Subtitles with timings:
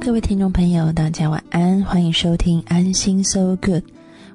[0.00, 3.82] 各位听众朋友，大家晚安，欢迎收听安心 So Good，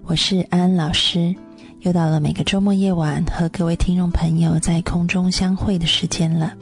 [0.04, 1.36] 我是安老师。
[1.82, 6.54] 又到了每个周末夜晚和各位听众朋友在空中相会的时间了。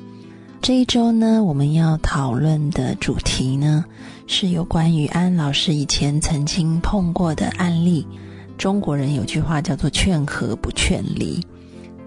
[0.61, 3.83] 这一周呢，我们要讨论的主题呢，
[4.25, 8.07] 是有关于安老师以前曾经碰过的案例。
[8.57, 11.45] 中国人有句话叫做“劝和不劝离”。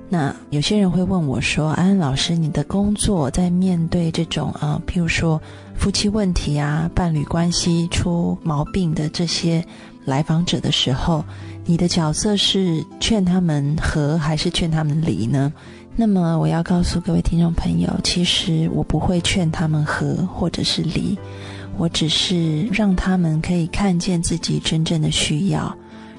[0.08, 5.42] 那有些人会问我说：“安老师，你的工作在面对这种啊，譬如说
[5.76, 9.64] 夫妻问题啊、伴侣关系出毛病的这些
[10.04, 11.24] 来访者的时候，
[11.64, 15.52] 你的角色是劝他们和还是劝他们离呢？”
[15.98, 21.16] 那么我要告诉各位听众朋友，其实我不会劝他们和或者是离，
[21.78, 25.74] 我只是让他们可以看见自己真正的需要。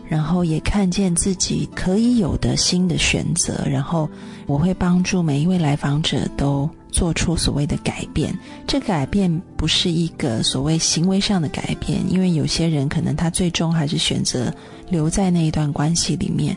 [0.10, 4.10] 然后也看见自己可以有的新的选择，然后
[4.46, 8.38] 我会帮助每一位来访者都做出所谓的改变。
[8.66, 14.54] 这改变不是一个所谓行为上的改变，因为有些人可能他最终还是选择
[14.90, 16.56] 留在那一段关系里面，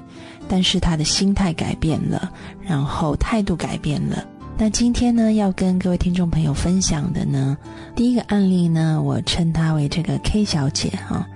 [0.48, 2.30] 但是他的心态改变了，
[2.62, 4.24] 然后态度改变了。
[4.58, 7.56] 那今天呢，要跟各位听众朋友分享的呢，
[7.96, 11.26] 第一个案例呢，我称她为这个 K 小姐哈。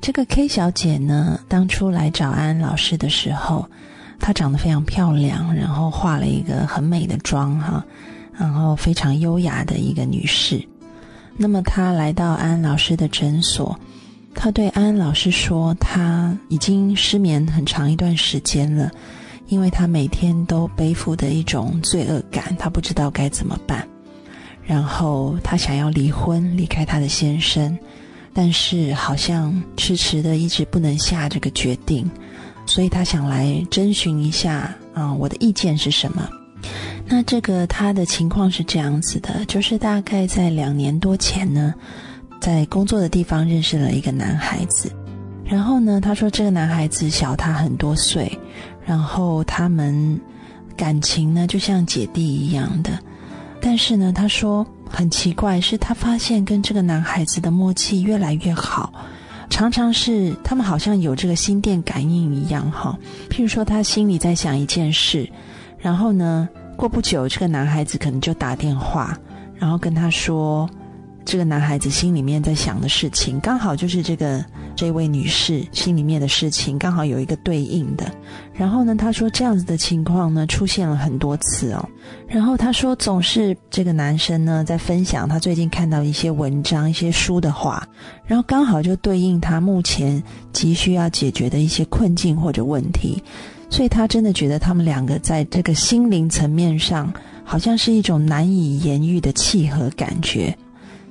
[0.00, 3.64] 这个 K 小姐呢，当初来找安老师的时候，
[4.18, 7.84] 她长得非常漂亮，然后化了一个很美的妆哈，
[8.38, 10.62] 然后非常优雅的一个女士。
[11.36, 13.78] 那么她来到安老师的诊所，
[14.34, 18.90] 她对安老师说，她已经失眠很长一段时间了，
[19.48, 23.86] 因为她每天都背负的一种罪恶感，她不知道该怎么办。
[24.62, 27.76] 然后她想要离婚，离开她的先生。
[28.36, 32.10] 但是好像迟迟的一直不能下这个决定，
[32.66, 36.28] 所以她想来征询一下啊，我的意见是什么？
[37.06, 41.74] 那这个他的情况是这样子的，就是大概在两年多前呢，
[42.40, 44.90] 在工作的地方认识了一个男孩子，
[45.44, 48.38] 然后呢，他说这个男孩子小他很多岁，
[48.84, 50.20] 然后他们
[50.76, 52.98] 感情呢就像姐弟一样的，
[53.60, 54.66] 但是呢，他说。
[54.86, 58.92] 很奇怪，是他发现跟这个男孩子的默契越来越好，
[59.50, 62.96] 常常是他们好像有这个心电感应一样哈。
[63.28, 65.28] 譬如说，他心里在想一件事，
[65.78, 69.18] 然后呢，过不久这个男孩子可能就打电话，
[69.56, 70.68] 然后跟他说。
[71.26, 74.44] 这个男孩子心里面在想的事情，刚好就是这个
[74.76, 78.04] 这位女士心里面的事情，刚好有一个对应的。
[78.52, 81.88] 然后呢，他说这样子的情况呢出现了很多次哦。
[82.28, 87.88] 然后他说，总是这个男生呢在分享他最近看到一些文章、一些书的话，
[88.26, 93.24] 然后刚好就对应他目前急需要解决的一些困境或者问题，
[93.68, 97.12] 所以他真的觉得他们两个在这个心灵层面上，
[97.44, 100.56] 好像是一种难以言喻的契合感觉。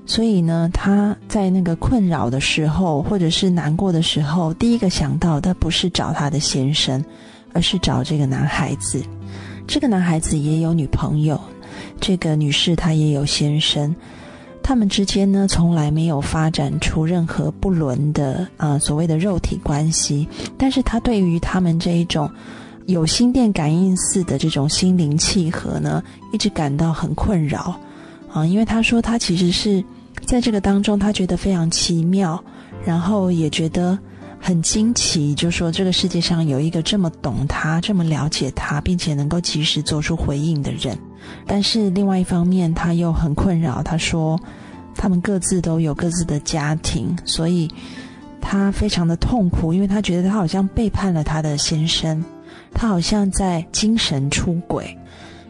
[0.06, 7.04] 所以呢，他在那个困扰的时候，或者是难过的时候，第一个想到的不是找他的先生，
[7.54, 9.02] 而是找这个男孩子。
[9.66, 11.40] 这个男孩子也有女朋友，
[12.02, 13.96] 这个女士她也有先生，
[14.64, 20.28] 他们之间呢从来没有发展出任何不伦的啊所谓的肉体关系。
[20.58, 22.30] 但是他对于他们这一种
[22.86, 26.02] 有心电感应似的这种心灵契合呢，
[26.32, 27.80] 一直感到很困扰。
[28.32, 29.84] 啊，因为他说他其实是
[30.26, 32.44] 在这个当中，他觉得非常奇妙，
[32.84, 33.98] 然后也觉得
[34.46, 40.98] 很惊奇，就说这个世界上有一个这么懂他、这么了解他，并且能够及时做出回应的人。
[41.48, 43.82] 但是另外一方面，他又很困扰。
[43.82, 44.38] 他说
[44.98, 47.72] 他们各自都有各自的家庭，所以
[48.42, 52.22] 他非常的痛苦，因为他觉得他好像背叛了他的先生，
[52.74, 54.98] 他好像在精神出轨。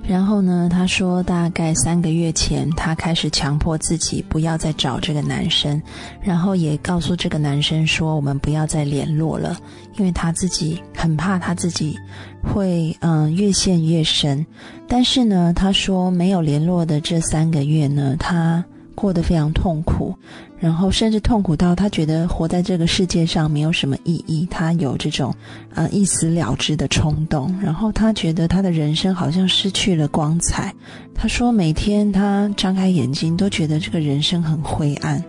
[0.05, 5.81] 然后呢，他说大概三个月前，他开始强迫自己不要再找这个男生，
[6.21, 9.57] 然后也告诉这个男生说，我们不要再联络了，
[9.97, 11.97] 因为他自己很怕他自己
[12.43, 14.45] 会嗯越陷越深。
[14.87, 18.63] 但是呢，他说没有联络的这三个月呢，他。
[18.95, 20.15] 过得非常痛苦，
[20.59, 25.33] 然后甚至痛苦到他觉得活在这个世界上没有什么意义，他有这种
[25.73, 30.73] 呃一死了之的冲动，然后他觉得他的人生好像失去了光彩。
[31.13, 35.23] 他说每天他张开眼睛都觉得这个人生很灰暗。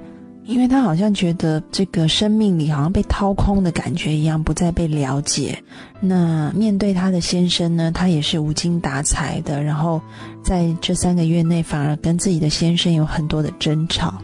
[0.47, 5.59] 因为他好像觉得这个生命里好像被掏空的感觉一样，不再被了解。
[6.01, 9.63] 那面对他的先生呢，他也是无精打采的。
[9.63, 10.01] 然后
[10.43, 14.15] 在这三个月内，反而跟自己的先生有很多的争吵。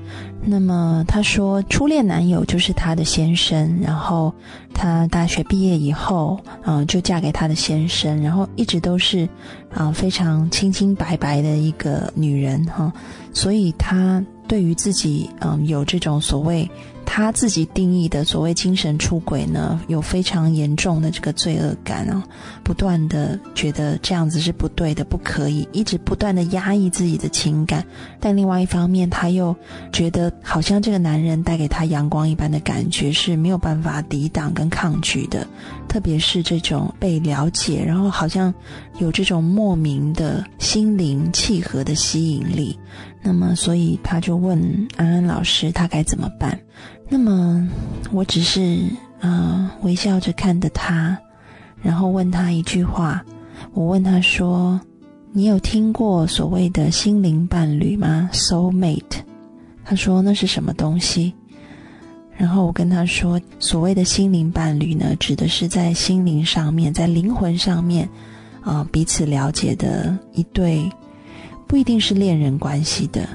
[0.42, 3.78] 那么他说，初恋男友就是他的先生。
[3.82, 4.32] 然后
[4.74, 8.22] 他大学毕业以后，嗯，就嫁给他的先生。
[8.22, 9.26] 然后一直都是
[9.74, 12.92] 啊非常清清白白的一个女人哈。
[13.32, 14.22] 所以他。
[14.50, 16.68] 对于自己嗯有这种所谓。
[17.12, 22.22] 他自己定义的所谓精神出轨呢，有非常严重的这个罪恶感啊，
[22.62, 27.84] 不断的觉得这样子是不对的，不可以，一直不断的压抑自己的情感。
[28.20, 29.54] 但另外一方面，他又
[29.92, 35.44] 觉得好像这个男人带给他阳光一般的感觉是没有办法抵挡跟抗拒的，
[35.88, 38.54] 特别是这种被了解，然后好像
[39.00, 42.78] 有这种莫名的心灵契合的吸引力。
[43.22, 44.58] 那么，所以他就问
[44.96, 46.58] 安安老师，他该怎么办？
[47.08, 47.68] 那么，
[48.12, 48.80] 我只是
[49.20, 51.18] 啊微笑着看着他，
[51.82, 53.24] 然后问他一句话。
[53.74, 54.80] 我问他说
[55.32, 59.20] ：“你有听过所谓的心灵伴侣吗？Soul mate？”
[59.84, 61.34] 他说：“那是什么东西？”
[62.38, 68.08] 然后我跟他说：“所谓的心灵伴侣呢，指的是在心灵上面，在灵魂上面
[68.62, 70.90] 啊彼此了解的一对。”
[71.70, 73.28] 不一定是恋人关系的，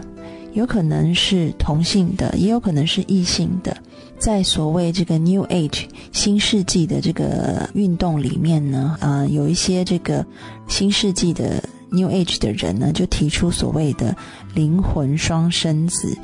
[0.52, 3.76] 有可能是同性的，也有可能是异性的。
[4.20, 10.26] 在所谓这个 New Age 新世纪的这个运动里面呢，呃，有一些这个
[10.68, 14.14] 新世纪的 New Age 的人呢，就提出所谓的
[14.54, 16.18] 灵魂双生子。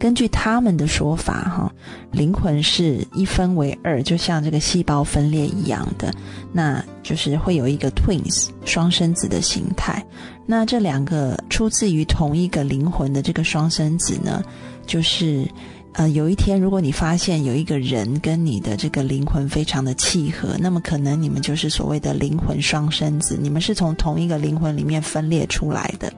[0.00, 1.70] 根据他们的说法，哈，
[2.10, 6.10] 灵魂是一分为二，就像这个细胞分裂一样的，
[6.54, 10.02] 那就是会有一个 twins 双生子的形态。
[10.46, 14.42] 那这两个出自于同一个灵魂的这个双生子呢，
[14.86, 15.46] 就是
[15.92, 26.10] 呃，有一天如果你发现有一个人跟你的这个灵魂非常的契合，那么可能你们就是所谓的灵魂双生子，你们是从同一个灵魂里面分裂出来的。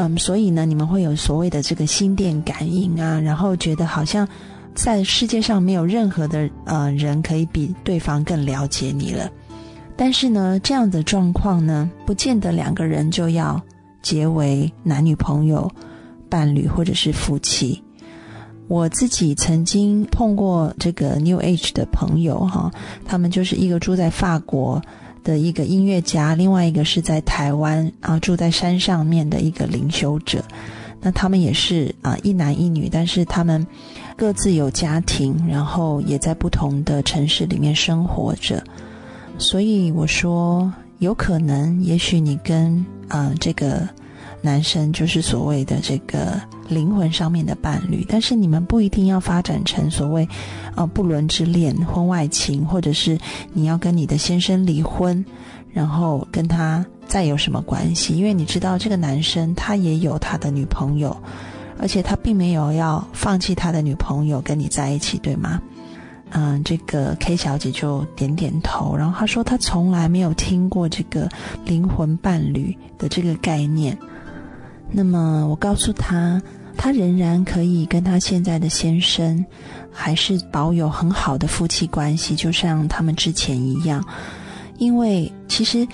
[0.00, 4.26] 嗯，所以呢，你们会有所谓的这个心电感应啊，然后觉得好像
[4.72, 9.28] 在世界上没有任何的呃人可以比对方更了解你了。
[9.96, 13.60] 但是呢，这样的状况呢，不见得两个人就要
[14.00, 15.68] 结为男女朋友、
[16.30, 17.82] 伴侣或者是夫妻。
[18.68, 22.70] 我自己曾经碰过这个 New Age 的朋友哈，
[23.04, 24.80] 他们就是一个住在法国。
[25.22, 30.42] 的一个音乐家，另外一个是在台湾啊，住在山上面的一个灵修者。
[31.00, 33.66] 那他们也是啊，一男一女，但是他们
[34.16, 38.62] 各自有家庭，然后也在不同的城市里面生活着。
[39.38, 43.88] 所以我说，有可能，也许你跟啊这个。
[44.40, 50.28] 男生就是所谓的这个灵魂上面的伴侣，但是你们不一定要发展成所谓，
[50.76, 53.18] 呃，不伦之恋、婚外情，或者是
[53.52, 55.24] 你要跟你的先生离婚，
[55.72, 58.16] 然后跟他再有什么关系？
[58.16, 61.16] 因为你知道这个男生他也有他的女朋友，
[61.78, 65.60] 而且他并没有要放弃他的女朋友跟你在一起，对吗？
[66.30, 71.26] 嗯，这个 K 小姐就点点头，然后她说她从来没有听过这个
[71.64, 73.96] 灵魂伴侣的这个概念。
[74.90, 76.40] 那么我告诉他，
[76.76, 79.44] 他仍然可以跟他现在的先生，
[79.92, 84.04] 还是保有很好的夫妻关系，就像他们之前一样。
[84.78, 85.86] 因为其实，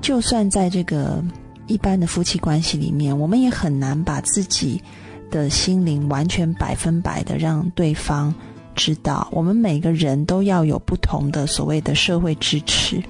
[0.00, 1.22] 就算在这个
[1.66, 4.82] 一般的夫妻关系里面，我们也很难把自己
[5.30, 8.34] 的心灵完全百分百的让对方
[8.74, 9.26] 知道。
[9.30, 13.02] 我们每个人都要有不同的所谓的社会支持。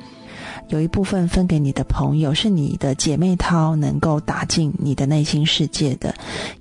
[0.69, 6.13] 有一部分分给你的朋友，是你的姐妹淘能够打进你的内心世界的；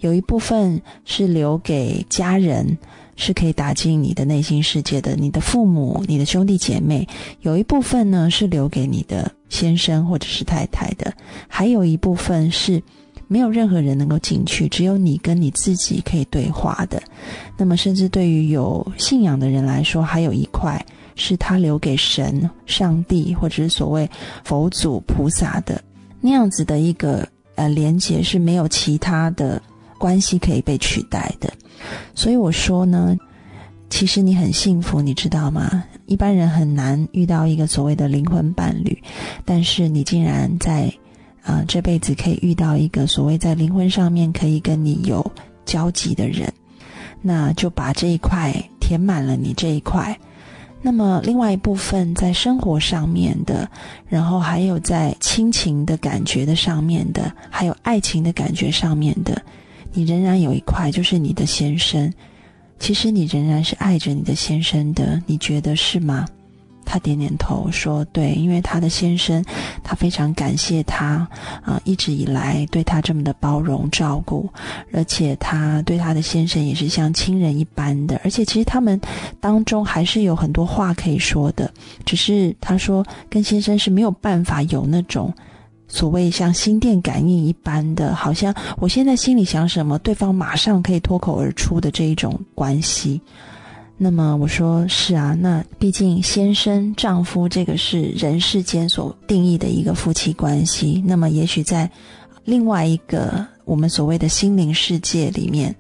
[0.02, 2.78] 有一部分是留给家人，
[3.16, 5.16] 是可以打进你的内心世界的。
[5.16, 7.07] 你的父母、你的兄弟姐妹，
[7.42, 11.14] 有一部分呢是留给你的先生或者是太太的，
[11.48, 12.83] 还有一部分是
[13.28, 17.02] 没有任何人能够进去，只有你跟你自己可以对话的。
[17.57, 20.86] 那么，甚至对于有信仰的人来说，还有一块。
[21.16, 24.10] 是他留给神、上帝或者是所谓
[24.44, 25.82] 佛祖、菩萨的
[26.22, 29.62] 那样子的一个呃连接，是没有其他的
[29.98, 31.52] 关系可以被取代的。
[32.16, 33.16] 所以我说呢，
[33.90, 35.84] 其实你很幸福，你知道吗？
[36.06, 39.02] 一般人很难遇到一个所谓的灵魂伴侣，
[39.46, 40.94] 但是你竟然在
[41.42, 45.26] 啊这辈子可以遇到一个所谓在灵魂上面可以跟你有
[45.66, 46.52] 交集的人，
[47.22, 50.18] 那就把这一块填满了，你这一块。
[50.85, 53.68] 那么，另外一部分在生活上面的，
[54.06, 59.42] 然后还有在亲情的感觉的上面的，还有爱情的感觉上面的，
[59.94, 62.11] 你仍然有一块，就是你的先生。
[62.80, 66.28] 其实你仍然是爱着你的先生的，你觉得是吗？
[66.94, 69.44] 他点点头说：“对，因为他的先生，
[69.83, 71.28] 他非常感谢他
[71.64, 74.47] 啊，一直以来对他这么的包容照顾，
[74.94, 78.21] 而且他对他的先生也是像亲人一般的。
[78.23, 79.02] 而且其实他们
[79.40, 81.73] 当中还是有很多话可以说的，
[82.06, 85.33] 只是他说跟先生是没有办法有那种
[85.88, 93.19] 所谓像心电感应一般的，好像我现在心里想什么，对方马上可以脱口而出的这一种关系。
[94.04, 101.02] 那么我说是啊，那毕竟先生、丈夫这个是人世间所定义的一个夫妻关系。
[101.07, 101.90] 那么也许在
[102.44, 105.74] 另外一个我们所谓的心灵世界里面。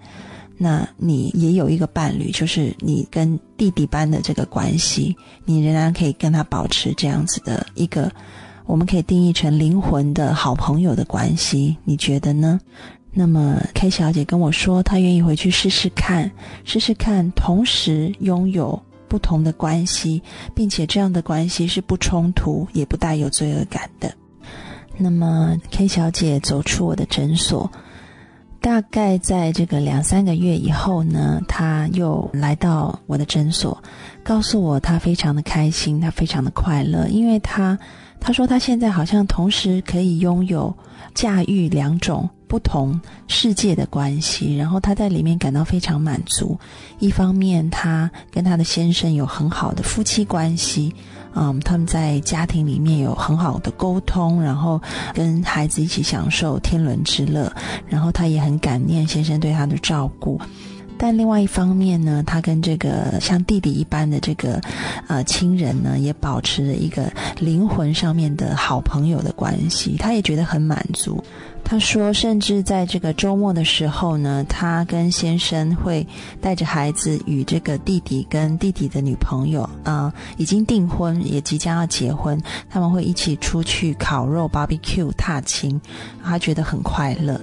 [0.57, 5.13] 那你也有一个伴侣，就是你跟弟弟般的这个关系，
[5.43, 8.09] 你仍然可以跟他保持这样子的一个，
[8.65, 12.61] 我们可以定义成灵魂的好朋友的关系，你觉得呢？
[13.13, 16.31] 那么 K 小姐跟我说，她愿意回去试试看，
[16.65, 20.21] 试试看，同时拥有不同的关系，
[20.55, 24.13] 并且这样的关系是不冲突，也不带有罪恶感的。
[24.97, 27.71] 那么 K 小姐走出我的诊所。
[28.59, 33.77] 大概在这个两三个月以后呢，她又来到我的诊所，
[34.23, 37.77] 告诉我她非常的开心，她非常的快乐，因为她
[38.21, 40.73] 她说她现在好像同时可以拥有
[41.13, 46.55] 驾驭两种不同世界的关系，然后他在里面感到非常满足。
[46.99, 50.93] 一方面，他跟他的先生有很好的夫妻关系。
[51.33, 54.79] 嗯，他们在家庭里面有很好的沟通，然后
[55.15, 57.51] 跟孩子一起享受天伦之乐，
[57.87, 60.39] 然后他也很感念先生对他的照顾。
[60.95, 64.61] 但另外一方面呢，他跟这个像弟弟一般的这个
[65.07, 71.21] 呃亲人呢，也保持了一个灵魂上面的好朋友的关系，他也觉得很满足。
[71.63, 76.05] 他说，甚至在这个周末的时候呢，他跟先生会
[76.39, 82.39] 带着孩子与这个弟弟跟弟弟的女朋友啊，已经订婚也即将要结婚，
[82.69, 85.79] 他们会一起出去烤肉、barbecue、踏青，
[86.23, 87.39] 他觉得很快乐。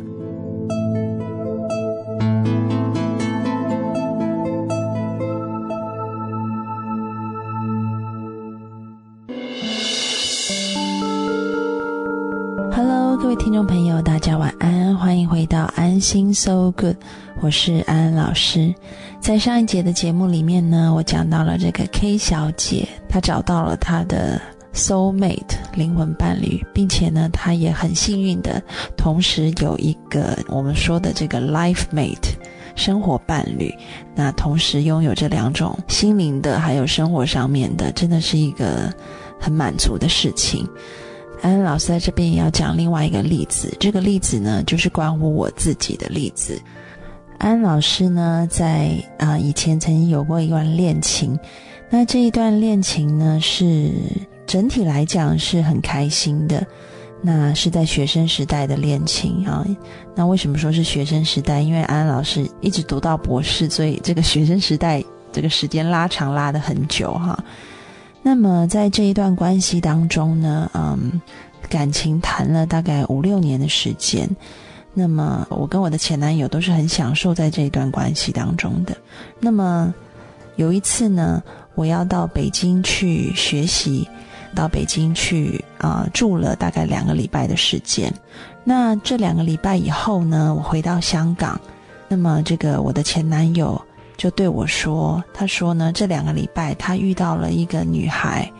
[13.31, 16.97] 位听众朋友，大家晚安，欢迎回到安心 So Good，
[17.41, 18.75] 我是安安老师。
[19.21, 24.43] 在上一节的节目里面呢，我讲到了这个 K 小姐，她找到了她的
[24.75, 28.61] Soul Mate 灵魂伴侣，并且呢，她也很幸运的，
[28.97, 32.35] 同时有一个我们说的这个 Life Mate
[32.75, 33.73] 生活伴侣。
[34.13, 38.93] 那同时拥有这两种心灵的，还有生活上面的，真的是一个
[39.39, 40.69] 很满足的事情。
[41.43, 46.61] 安安老师在这边也要讲另外一个例子，这个例子呢，就是关乎我自己的例子。
[47.39, 51.39] 安安老师呢，在啊以前曾经有过一段恋情，
[51.89, 53.91] 那这一段恋情呢，是
[54.47, 56.67] 整体来讲是很开心的，
[57.23, 59.67] 那是在学生时代的恋情啊。
[60.15, 61.63] 那为什么说是学生时代？
[61.63, 67.43] 因为安安老师一直读到博士，所以这个学生时代这个时间拉长拉的很久哈。
[68.23, 71.21] 那么在这一段关系当中呢，嗯，
[71.69, 74.29] 感情谈了大概五六年的时间。
[74.93, 78.95] 那么我跟我的前男友都是很享受在这一段关系当中的。
[79.39, 79.93] 那么
[80.57, 81.43] 有一次呢，
[81.75, 84.07] 我要到北京去学习，
[84.55, 88.13] 到北京去啊住了大概两个礼拜的时间。
[88.65, 91.59] 那这两个礼拜以后呢，我回到香港。
[92.07, 93.81] 那么这个我的前男友。
[94.21, 98.53] 就对我说：“他说呢，这两个礼拜他遇到了一个女孩，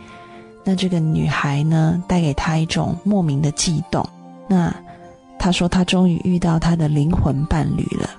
[0.63, 4.03] 那这个女孩呢，带给他一种莫名的悸动。
[4.49, 4.75] 那
[5.37, 8.09] 他说他终于遇到他的灵魂伴侣了，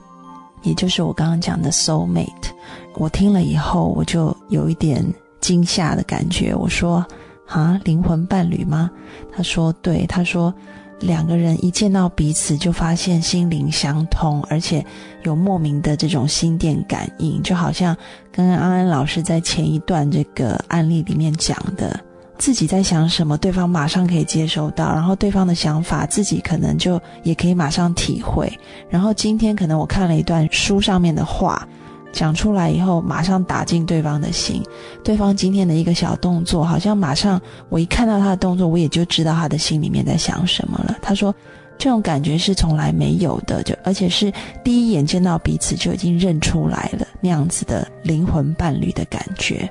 [0.62, 2.52] 也就是我刚刚讲的 soul mate。
[2.94, 5.04] 我听了以后，我就有一点
[5.40, 6.54] 惊吓的感觉。
[6.54, 7.04] 我说：
[7.48, 8.88] 啊，灵魂伴侣吗？
[9.36, 10.06] 他说：对。
[10.06, 10.54] 他说。”
[11.02, 14.84] 两个人一见到彼此，就发现心灵相通，而且
[15.24, 17.96] 有莫名的这种心电感应，就好像
[18.30, 22.00] 刚刚安安老师在前一段这个案例里面讲的，
[22.38, 28.50] 自己在想什么，对方马上可以接收到，然后对方的想法，自己可能就也可以马上体会。
[28.88, 31.68] 然后今天可能我看了一段书上面的话。
[32.12, 34.62] 讲出来以后，马上打进对方的心。
[35.02, 40.98] 对方今天的一个小动作，好像马上我一看到他的动作，我也就知道他的心里面在想什么了。
[41.02, 41.34] 他说，
[41.78, 49.68] 这种感觉是从来没有的，就而且是第一眼见到彼此就已经认出来了那样子的灵魂伴侣的感觉。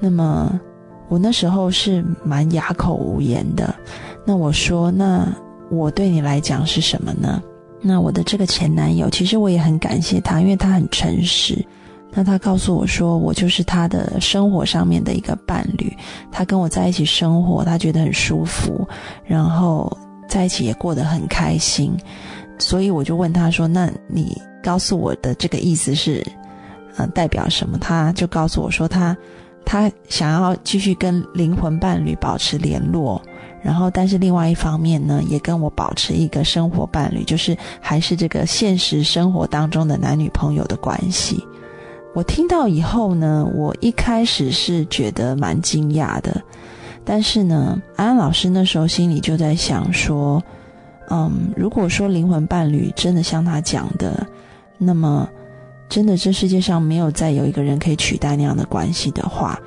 [0.00, 0.58] 那么
[1.08, 3.72] 我那时候是蛮哑口无言的。
[4.24, 5.28] 那我说，那
[5.70, 7.42] 我对你来讲是什么呢？
[7.80, 11.64] 那我的这个前男友，其实我也很感谢他，因为他很诚实。
[12.14, 15.90] 那他告诉我说，我就是他的生活上面的一个伴侣，
[16.30, 18.86] 他跟我在一起生活，他觉得很舒服，
[19.24, 19.90] 然后
[20.28, 21.96] 在一起也过得很开心。
[22.58, 26.22] 所以我就问他说：“那你告诉我的这个意思是，
[26.96, 29.16] 呃，代表什么？”他就告诉我说，他
[29.64, 33.20] 他想要继续跟灵魂伴侣保持联络。
[33.62, 41.42] 然后，但是另外一方面呢，也跟我保持一个生活伴侣，就是还是这个现实生活当中的男女朋友的关系。
[42.14, 46.42] 我听到以后呢，我一开始是觉得蛮惊讶的，
[47.04, 50.42] 但是呢，安安老师那时候心里就在想说，
[51.08, 54.26] 嗯，如果说灵魂伴侣真的像他讲的，
[54.76, 55.28] 那么
[55.88, 59.58] 真的这世界上没有再有一个人可以取代那样的关系的话。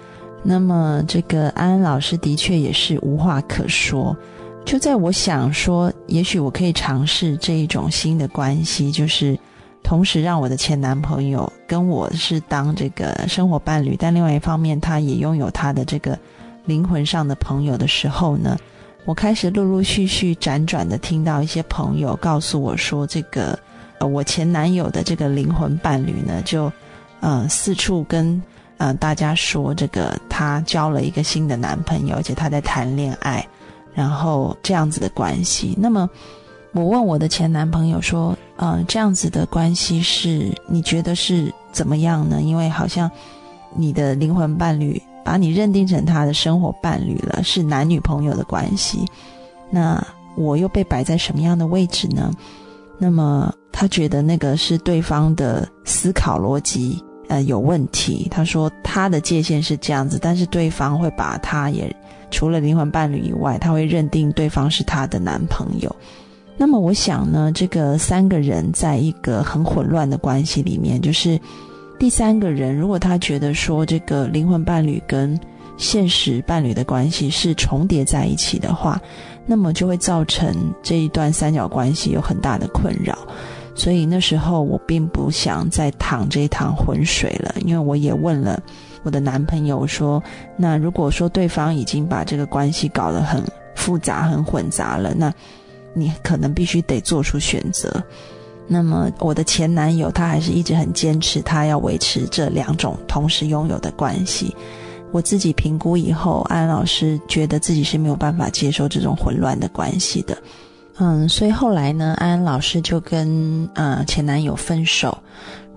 [0.43, 4.15] 那么，这个安安老师的确也是无话可说。
[4.63, 9.35] 就在我想说，也许我可以尝试这一种新的关系，就是
[9.85, 16.17] 同时让我的前男朋友跟我是当这个生活伴侣，但另外一方面，他也拥有他的这个
[16.65, 18.57] 灵魂上的朋友的时候呢，
[19.05, 23.57] 我开始陆陆续续辗转的听到一些朋友告诉我说，这个
[24.01, 26.71] 我前男友的这个灵魂伴侣呢，就
[27.21, 28.41] 嗯四处跟。
[28.77, 33.47] 嗯，大家说这个她交了一个新的男朋友，而且她在谈恋爱，
[33.93, 35.73] 然后这样子的关系。
[35.79, 36.09] 那么
[36.73, 42.41] 我问我的前男朋友说：“呃，这样子的关系是你觉得是怎么样呢？
[42.41, 43.09] 因为好像
[43.75, 49.05] 你的灵魂伴侣把你认定成他的生活伴侣了，是男女朋友的关系。
[49.69, 50.01] 那
[50.35, 52.31] 我又被摆在什么样的位置呢？
[52.97, 58.27] 那么他觉得那个是对方的思考逻辑。”呃，有问题。
[58.29, 61.91] 他说他的界限是这样子，但是对方会把他也
[62.29, 65.95] 除了灵魂伴侣以外，他会认定对方是他的男朋友。
[66.57, 71.39] 那么我想呢，这个三个人在一个很混乱的关系里面，就是
[71.99, 75.39] 第三个人如果他觉得说这个灵魂伴侣跟
[75.77, 79.01] 现实伴侣的关系是重叠在一起的话，
[79.45, 83.17] 那么就会造成这一段三角关系有很大的困扰。
[83.75, 88.57] 所以那时候我并不想再淌这一趟浑水了，因为我也问了
[89.03, 90.23] 我的男朋友说
[90.55, 93.43] ：“那如果说对方已经把这个关系搞得很
[93.75, 95.33] 复杂、很混杂了，那
[95.95, 97.91] 你可能必须得做出选择。”
[98.67, 104.55] 那么我的前男友他还是一直很坚持，他要维持这两种同时拥有的关系。
[105.11, 110.35] 我自己评估以后，安老师觉得自己是没有办法接受这种混乱的关系的。
[110.97, 115.15] 嗯，所以后来呢，安安老师就跟呃前男友分手，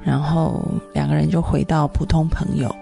[0.03, 2.75] 然后两个人就回到普通朋友。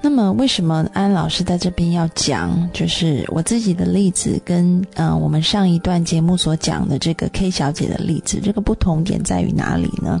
[0.00, 10.20] 那么，为什么安老师在这边要讲，就是我自己的例子跟嗯我们上一段节目所讲的这个 K 小姐的例子，这个不同点在于哪里呢？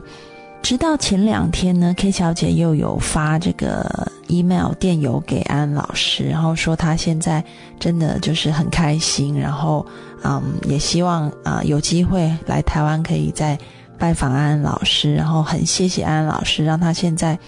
[0.60, 7.42] 直到前两天呢，K 小姐又有发这个 email 电邮给安老师，然后说她现在
[7.78, 9.84] 真的就是很开心，然后。
[10.24, 13.56] 嗯，也希望啊有机会来台湾可以再
[13.96, 17.38] 拜访安安老师，然后很谢谢安安老师，让她现在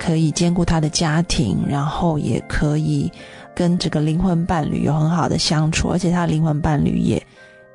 [0.00, 3.12] 可以兼顾他的家庭，然后也可以
[3.54, 7.22] 跟这个灵魂伴侣有很好的相处，而且他的灵魂伴侣也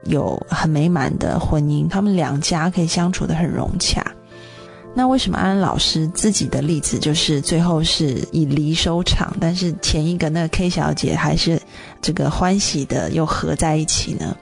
[0.05, 4.03] 有很美满的婚姻，他们两家可以相处的很融洽。
[4.97, 11.61] 那为什么安安老师自己的例子就是最后是以离收场，但是前一个那个 K 小姐还是
[12.01, 14.35] 这个欢喜的又合在一起呢？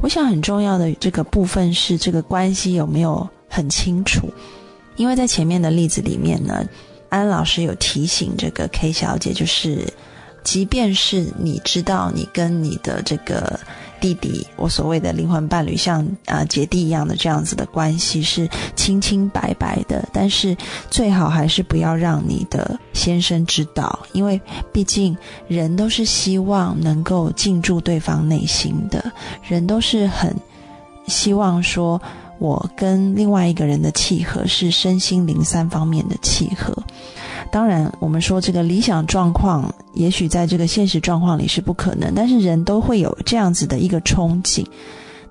[0.00, 4.28] 我想很重要的这个部分是这个关系有没有很清楚？
[4.96, 6.64] 因为在前面的例子里面呢，
[7.14, 9.86] 安老师有提醒这个 K 小姐，就是
[10.42, 13.58] 即便是你知道你跟你的这个。
[14.00, 18.46] 弟弟，我所谓的灵魂伴侣，像啊姐弟一样的这样子的关系是
[18.76, 20.54] 清清白白的，但是
[20.90, 24.38] 最好还是不要让你的先生知道，因为
[24.74, 25.16] 毕竟
[25.48, 29.10] 人都是希望能够进驻对方内心的，
[29.42, 30.36] 人都是很
[31.06, 31.98] 希望说
[32.38, 36.76] 我跟另外一个人的契合是身心灵三方面的契合。
[37.50, 44.64] 当然，我们说这个理想状况，也许在这个现实状况里是不可能，但是人都会有这样子的一个憧憬。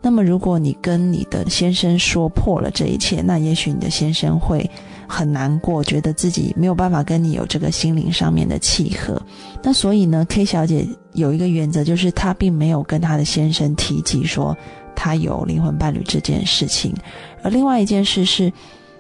[0.02, 4.70] 那么，如果你跟你的先生说破了这一切，那也许你的先生会
[5.08, 9.22] 很难过，觉得自己没有办法跟你有这个心灵上面的契合。
[9.62, 14.56] 那所以呢，K 小姐有一个原则，就是她并没有跟她的先生提及说
[14.96, 16.94] 他有灵魂伴侣这件事情。
[17.42, 18.52] 而另外一件事是，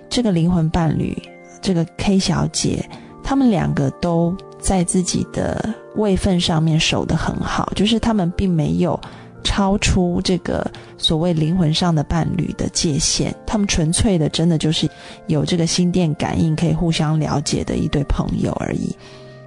[0.09, 1.17] 这个灵魂伴侣，
[1.61, 2.87] 这个 K 小姐。
[3.25, 8.99] 他们两个都在自己的位分上面守得很好，就是他们并没有
[9.45, 14.89] 超出这个所谓灵魂上的伴侣的界限，他们纯粹的真的就是
[15.27, 18.93] 有这个心电感应，可以互相了解的一对朋友而已。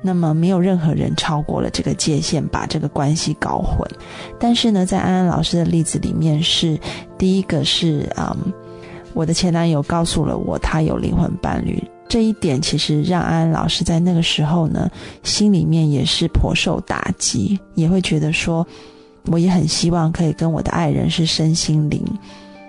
[0.06, 3.84] 那么没有任何人超过了这个界限，把这个关系搞混。
[4.38, 6.78] 但是呢，在安安老师的例子里面，是
[7.18, 8.36] 第一个是嗯，
[9.12, 11.82] 我的前男友告诉了我他有灵魂伴侣。
[12.08, 14.88] 这一点其实让安安老师在那个时候呢，
[15.24, 18.64] 心里面也是颇受打击，也会觉得说，
[19.24, 22.00] 我也很希望可以跟我的爱人是身心灵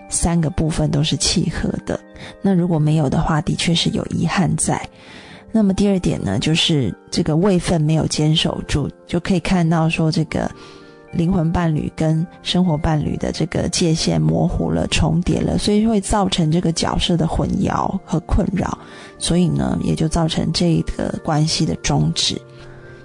[0.09, 1.99] 三个部分都是契合的。
[2.41, 4.81] 那如果没有的话，的确是有遗憾在。
[5.51, 10.49] 那么第二点呢，就是这个位分没有坚守住，就可以看到说这个
[11.13, 18.77] 灵魂伴侣跟生活伴侣的这个界限模糊了、重叠了，所以会造成这个角色的混淆和困扰，
[19.17, 22.39] 所以呢，也就造成这个关系的终止。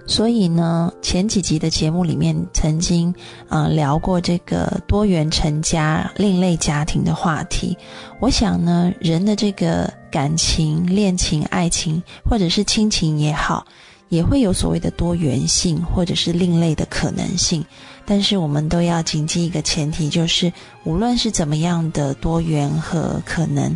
[0.05, 3.15] 所以呢，前几集的节目里面曾经
[3.49, 7.77] 啊聊过这个多元成家、另类家庭的话题。
[8.21, 13.65] 我想呢，人的这个感情、恋情、爱情，或者是亲情也好，
[14.09, 17.65] 也会有所谓的多元性，或者是另类的可能性。
[18.05, 20.53] 但是我们都要谨记一个前提，就是
[20.85, 23.75] 无论是怎么样的多元和可能，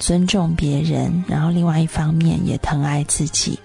[0.00, 3.58] 尊重别人，然后另外一方面也疼爱自己。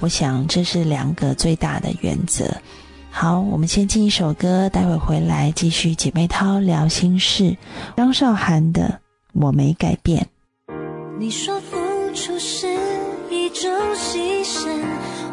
[0.00, 2.44] 我想这是两个最大的原则。
[3.10, 7.56] 好，我们先进一首歌，待会回来继续姐妹淘聊心事。
[7.96, 8.82] 张韶涵的
[9.40, 10.26] 《我没改变》。
[11.18, 11.78] 你说付
[12.14, 12.66] 出是
[13.30, 14.68] 一种牺牲，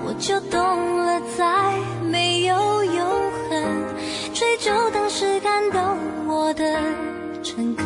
[0.06, 0.60] 我就懂
[0.98, 1.78] 了，再
[2.10, 3.06] 没有永
[3.50, 3.84] 恒。
[4.34, 5.82] 追究当时感动
[6.26, 6.82] 我的
[7.44, 7.86] 诚恳，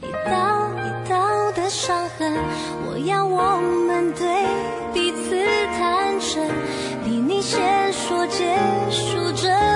[0.00, 2.32] 一道一道的伤痕，
[2.88, 4.83] 我要我们对。
[7.44, 8.56] 先说结
[8.90, 9.73] 束这